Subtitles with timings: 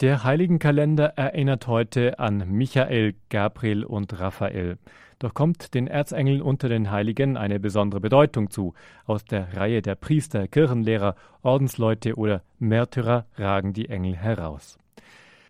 [0.00, 4.78] Der Heiligenkalender erinnert heute an Michael, Gabriel und Raphael.
[5.18, 8.72] Doch kommt den Erzengeln unter den Heiligen eine besondere Bedeutung zu.
[9.04, 14.78] Aus der Reihe der Priester, Kirchenlehrer, Ordensleute oder Märtyrer ragen die Engel heraus.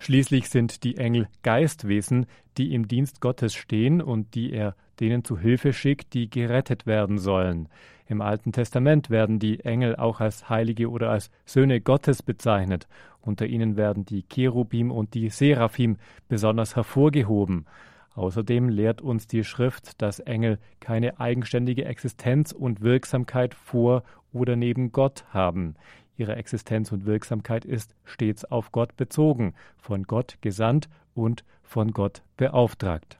[0.02, 2.24] Schließlich sind die Engel Geistwesen,
[2.56, 7.18] die im Dienst Gottes stehen und die er denen zu Hilfe schickt, die gerettet werden
[7.18, 7.68] sollen.
[8.06, 12.88] Im Alten Testament werden die Engel auch als Heilige oder als Söhne Gottes bezeichnet.
[13.20, 15.98] Unter ihnen werden die Cherubim und die Seraphim
[16.28, 17.66] besonders hervorgehoben.
[18.14, 24.92] Außerdem lehrt uns die Schrift, dass Engel keine eigenständige Existenz und Wirksamkeit vor oder neben
[24.92, 25.74] Gott haben.
[26.20, 32.22] Ihre Existenz und Wirksamkeit ist stets auf Gott bezogen, von Gott gesandt und von Gott
[32.36, 33.18] beauftragt.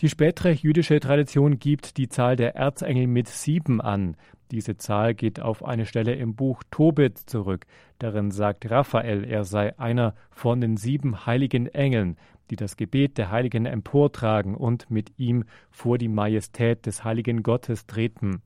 [0.00, 4.16] Die spätere jüdische Tradition gibt die Zahl der Erzengel mit sieben an.
[4.50, 7.66] Diese Zahl geht auf eine Stelle im Buch Tobit zurück.
[7.98, 12.16] Darin sagt Raphael, er sei einer von den sieben heiligen Engeln,
[12.48, 17.86] die das Gebet der Heiligen emportragen und mit ihm vor die Majestät des heiligen Gottes
[17.86, 18.40] treten.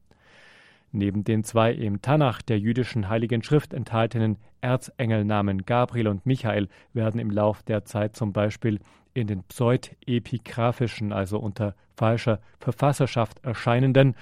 [0.93, 7.19] Neben den zwei im Tanach der jüdischen Heiligen Schrift enthaltenen Erzengelnamen Gabriel und Michael werden
[7.19, 8.79] im Lauf der Zeit zum Beispiel
[9.15, 14.15] in den pseudepigraphischen, also unter falscher Verfasserschaft erscheinenden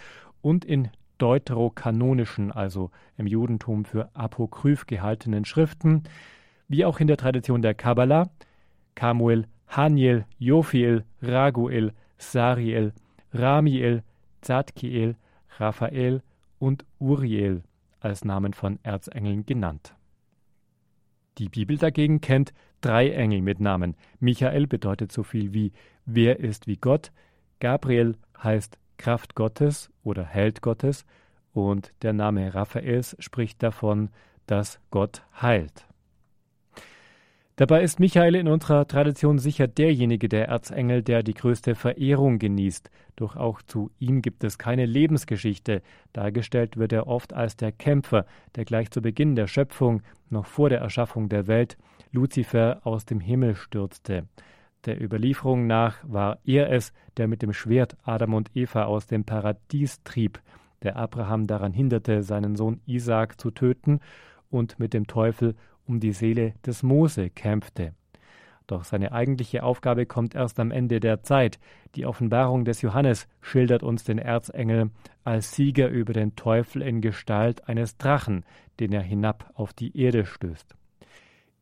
[0.43, 6.05] und in deuterokanonischen, also im Judentum für apokryph gehaltenen Schriften,
[6.69, 8.31] wie auch in der Tradition der Kabbalah,
[8.95, 12.93] Kamuel, Haniel, Jophiel, Raguel, Sariel,
[13.33, 14.05] Ramiel,
[14.41, 15.17] Zadkiel,
[15.59, 16.23] Raphael
[16.61, 17.65] und Uriel
[17.99, 19.97] als Namen von Erzengeln genannt.
[21.39, 23.97] Die Bibel dagegen kennt drei Engel mit Namen.
[24.21, 25.73] Michael bedeutet so viel wie
[26.05, 27.11] Wer ist wie Gott,
[27.59, 31.05] Gabriel heißt Kraft Gottes oder Held Gottes
[31.53, 34.11] und der Name Raphaels spricht davon,
[34.47, 35.87] dass Gott heilt.
[37.61, 42.91] Dabei ist Michael in unserer Tradition sicher derjenige der Erzengel, der die größte Verehrung genießt.
[43.17, 45.83] Doch auch zu ihm gibt es keine Lebensgeschichte.
[46.15, 48.25] Dargestellt wird er oft als der Kämpfer,
[48.57, 50.01] der gleich zu Beginn der Schöpfung,
[50.31, 51.77] noch vor der Erschaffung der Welt,
[52.13, 54.27] Luzifer aus dem Himmel stürzte.
[54.87, 59.25] Der Überlieferung nach war er es, der mit dem Schwert Adam und Eva aus dem
[59.25, 60.41] Paradies trieb,
[60.83, 64.01] der Abraham daran hinderte, seinen Sohn Isaak zu töten
[64.49, 65.57] und mit dem Teufel
[65.91, 67.93] um die Seele des Mose kämpfte.
[68.69, 71.59] Doch seine eigentliche Aufgabe kommt erst am Ende der Zeit.
[71.97, 74.91] Die Offenbarung des Johannes schildert uns den Erzengel
[75.25, 78.45] als Sieger über den Teufel in Gestalt eines Drachen,
[78.79, 80.77] den er hinab auf die Erde stößt.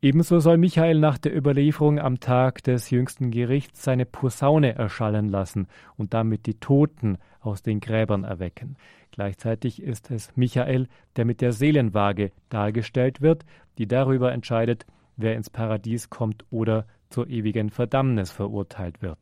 [0.01, 5.67] Ebenso soll Michael nach der Überlieferung am Tag des jüngsten Gerichts seine Posaune erschallen lassen
[5.97, 8.77] und damit die Toten aus den Gräbern erwecken.
[9.19, 10.87] Gleichzeitig ist es Michael,
[11.17, 13.43] der mit der Seelenwaage dargestellt wird,
[13.77, 14.85] die darüber entscheidet,
[15.17, 19.19] wer ins Paradies kommt oder zur ewigen Verdammnis verurteilt wird.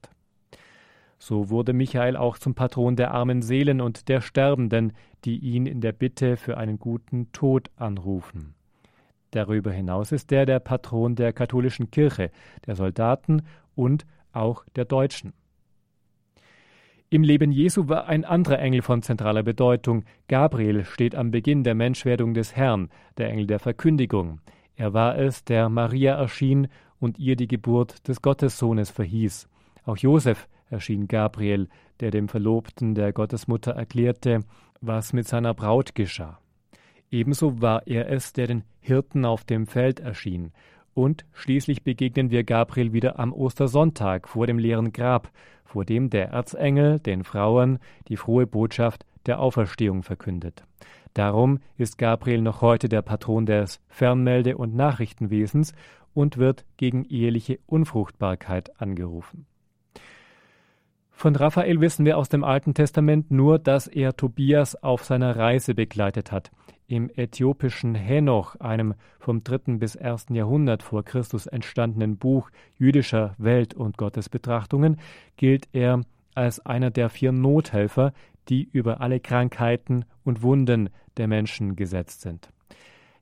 [1.17, 4.93] So wurde Michael auch zum Patron der armen Seelen und der Sterbenden,
[5.25, 8.53] die ihn in der Bitte für einen guten Tod anrufen.
[9.31, 12.29] Darüber hinaus ist er der Patron der katholischen Kirche,
[12.67, 15.33] der Soldaten und auch der Deutschen.
[17.09, 20.03] Im Leben Jesu war ein anderer Engel von zentraler Bedeutung.
[20.27, 24.41] Gabriel steht am Beginn der Menschwerdung des Herrn, der Engel der Verkündigung.
[24.75, 26.67] Er war es, der Maria erschien
[26.99, 29.47] und ihr die Geburt des Gottessohnes verhieß.
[29.85, 31.69] Auch Josef erschien Gabriel,
[32.01, 34.41] der dem Verlobten der Gottesmutter erklärte,
[34.81, 36.39] was mit seiner Braut geschah.
[37.09, 40.51] Ebenso war er es, der den Hirten auf dem Feld erschien.
[40.97, 45.29] Und schließlich begegnen wir Gabriel wieder am Ostersonntag vor dem leeren Grab,
[45.63, 47.77] vor dem der Erzengel den Frauen
[48.07, 50.63] die frohe Botschaft der Auferstehung verkündet.
[51.13, 55.73] Darum ist Gabriel noch heute der Patron des Fernmelde- und Nachrichtenwesens
[56.15, 59.45] und wird gegen eheliche Unfruchtbarkeit angerufen.
[61.17, 65.73] Von Raphael wissen wir aus dem Alten Testament nur, dass er Tobias auf seiner Reise
[65.73, 66.51] begleitet hat.
[66.85, 73.73] Im äthiopischen Henoch, einem vom dritten bis ersten Jahrhundert vor Christus entstandenen Buch jüdischer Welt-
[73.73, 74.97] und Gottesbetrachtungen,
[75.37, 76.01] gilt er
[76.35, 78.13] als einer der vier Nothelfer,
[78.47, 82.49] die über alle Krankheiten und Wunden der Menschen gesetzt sind.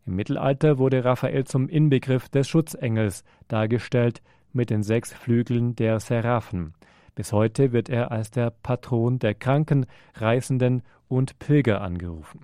[0.06, 4.22] Im Mittelalter wurde Raphael zum Inbegriff des Schutzengels dargestellt
[4.52, 6.74] mit den sechs Flügeln der Seraphen.
[7.16, 9.86] Bis heute wird er als der Patron der Kranken,
[10.16, 12.42] Reisenden und Pilger angerufen.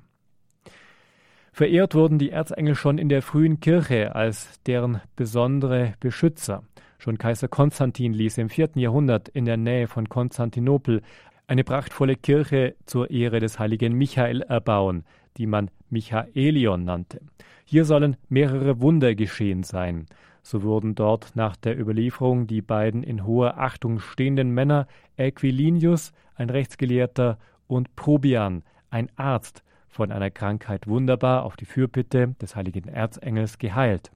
[1.51, 6.63] Verehrt wurden die Erzengel schon in der frühen Kirche als deren besondere Beschützer.
[6.97, 11.01] Schon Kaiser Konstantin ließ im vierten Jahrhundert in der Nähe von Konstantinopel
[11.47, 15.03] eine prachtvolle Kirche zur Ehre des heiligen Michael erbauen,
[15.35, 17.19] die man Michaelion nannte.
[17.65, 20.06] Hier sollen mehrere Wunder geschehen sein.
[20.43, 26.49] So wurden dort nach der Überlieferung die beiden in hoher Achtung stehenden Männer Equilinius, ein
[26.49, 33.59] Rechtsgelehrter, und Probian, ein Arzt, von einer Krankheit wunderbar auf die Fürbitte des heiligen Erzengels
[33.59, 34.11] geheilt.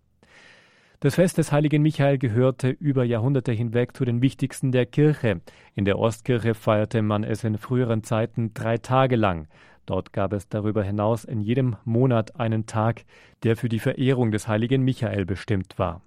[1.01, 5.41] Das Fest des heiligen Michael gehörte über Jahrhunderte hinweg zu den wichtigsten der Kirche.
[5.75, 9.47] In der Ostkirche feierte man es in früheren Zeiten drei Tage lang.
[9.85, 13.03] Dort gab es darüber hinaus in jedem Monat einen Tag,
[13.43, 16.01] der für die Verehrung des heiligen Michael bestimmt war.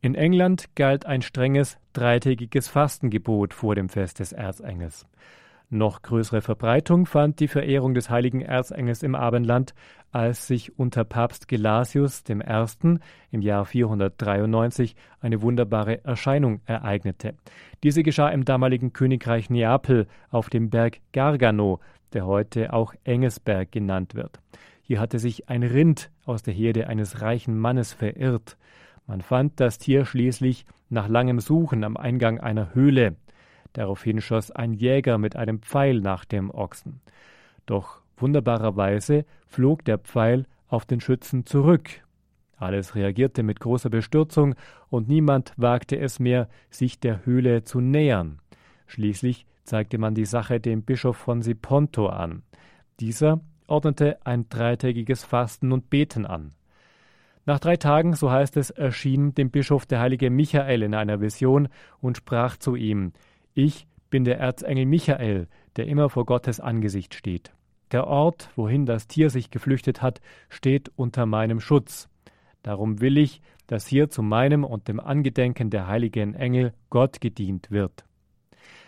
[0.00, 5.06] In England galt ein strenges dreitägiges Fastengebot vor dem Fest des Erzengels.
[5.72, 9.72] Noch größere Verbreitung fand die Verehrung des heiligen Erzengels im Abendland,
[10.10, 12.98] als sich unter Papst Gelasius I.
[13.30, 17.34] im Jahr 493 eine wunderbare Erscheinung ereignete.
[17.84, 21.78] Diese geschah im damaligen Königreich Neapel auf dem Berg Gargano,
[22.12, 24.40] der heute auch Engelsberg genannt wird.
[24.82, 28.56] Hier hatte sich ein Rind aus der Herde eines reichen Mannes verirrt.
[29.06, 33.16] Man fand das Tier schließlich nach langem Suchen am Eingang einer Höhle.
[33.72, 37.00] Daraufhin schoss ein Jäger mit einem Pfeil nach dem Ochsen.
[37.66, 41.88] Doch wunderbarerweise flog der Pfeil auf den Schützen zurück.
[42.56, 44.54] Alles reagierte mit großer Bestürzung,
[44.90, 48.38] und niemand wagte es mehr, sich der Höhle zu nähern.
[48.86, 52.42] Schließlich zeigte man die Sache dem Bischof von Siponto an.
[52.98, 56.54] Dieser ordnete ein dreitägiges Fasten und Beten an.
[57.46, 61.68] Nach drei Tagen, so heißt es, erschien dem Bischof der heilige Michael in einer Vision
[62.00, 63.12] und sprach zu ihm
[63.54, 65.46] ich bin der Erzengel Michael,
[65.76, 67.52] der immer vor Gottes Angesicht steht.
[67.92, 72.08] Der Ort, wohin das Tier sich geflüchtet hat, steht unter meinem Schutz.
[72.62, 77.70] Darum will ich, dass hier zu meinem und dem Angedenken der heiligen Engel Gott gedient
[77.70, 78.04] wird.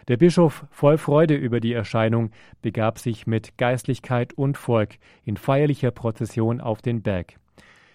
[0.08, 5.92] Der Bischof, voll Freude über die Erscheinung, begab sich mit Geistlichkeit und Volk in feierlicher
[5.92, 7.36] Prozession auf den Berg.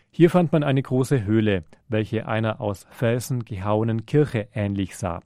[0.09, 5.19] Hier fand man eine große Höhle, welche einer aus Felsen gehauenen Kirche ähnlich sah.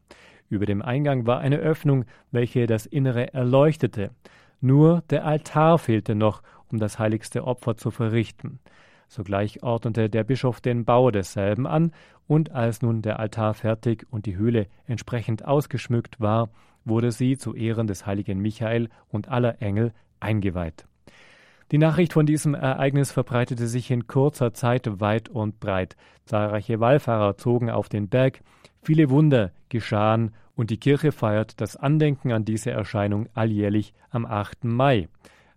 [0.50, 4.10] Über dem Eingang war eine Öffnung, welche das Innere erleuchtete.
[4.60, 6.42] Nur der Altar fehlte noch,
[6.72, 8.60] um das heiligste Opfer zu verrichten.
[9.07, 11.92] Sogleich ordnete der Bischof den Bau desselben an,
[12.27, 16.50] und als nun der Altar fertig und die Höhle entsprechend ausgeschmückt war,
[16.86, 20.86] wurde sie zu Ehren des heiligen Michael und aller Engel eingeweiht.
[21.72, 25.95] Die Nachricht von diesem Ereignis verbreitete sich in kurzer Zeit weit und breit.
[26.25, 28.42] Zahlreiche Wallfahrer zogen auf den Berg,
[28.81, 34.66] viele Wunder geschahen und die Kirche feiert das Andenken an diese Erscheinung alljährlich am 8.
[34.66, 35.07] Mai.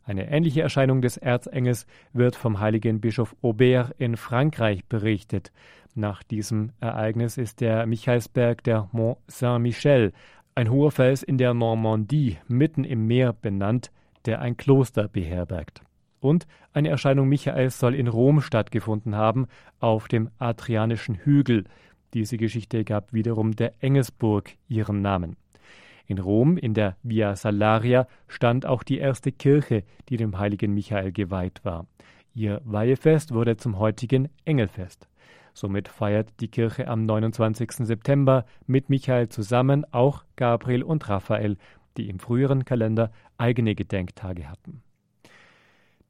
[0.04, 5.50] Eine ähnliche Erscheinung des Erzengels wird vom heiligen Bischof Aubert in Frankreich berichtet.
[5.94, 10.12] Nach diesem Ereignis ist der Michaelsberg der Mont Saint-Michel,
[10.54, 13.90] ein hoher Fels in der Normandie, mitten im Meer benannt,
[14.24, 15.82] der ein Kloster beherbergt.
[16.20, 19.46] Und eine Erscheinung Michaels soll in Rom stattgefunden haben,
[19.80, 21.64] auf dem Adrianischen Hügel.
[22.14, 25.36] Diese Geschichte gab wiederum der Engelsburg ihren Namen.
[26.06, 31.12] In Rom, in der Via Salaria, stand auch die erste Kirche, die dem heiligen Michael
[31.12, 31.86] geweiht war.
[32.32, 35.08] Ihr Weihefest wurde zum heutigen Engelfest.
[35.54, 37.86] Somit feiert die Kirche am 29.
[37.86, 41.56] September mit Michael zusammen auch Gabriel und Raphael,
[41.96, 44.82] die im früheren Kalender eigene Gedenktage hatten.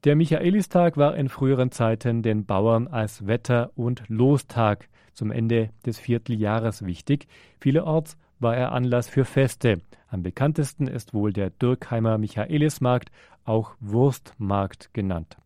[0.05, 5.99] Der Michaelistag war in früheren Zeiten den Bauern als Wetter- und Lostag zum Ende des
[5.99, 7.27] Vierteljahres wichtig.
[7.61, 9.81] Vielerorts war er Anlass für Feste.
[10.09, 13.11] Am bekanntesten ist wohl der Dürkheimer Michaelismarkt,
[13.45, 15.37] auch Wurstmarkt genannt.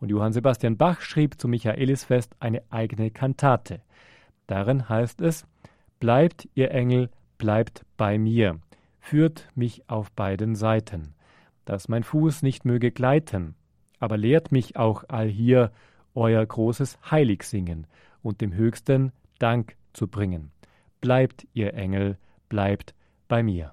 [0.00, 3.82] Und Johann Sebastian Bach schrieb zum Michaelisfest eine eigene Kantate.
[4.46, 5.46] Darin heißt es:
[5.98, 8.60] Bleibt, ihr Engel, bleibt bei mir,
[9.00, 11.14] führt mich auf beiden Seiten,
[11.64, 13.54] dass mein Fuß nicht möge gleiten,
[13.98, 15.72] aber lehrt mich auch allhier
[16.14, 17.86] euer großes Heiligsingen
[18.22, 20.50] und dem Höchsten Dank zu bringen.
[21.00, 22.94] Bleibt, ihr Engel, bleibt
[23.28, 23.72] bei mir.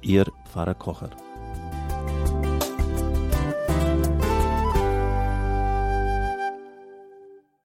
[0.00, 1.10] Ihr Pfarrer Kocher.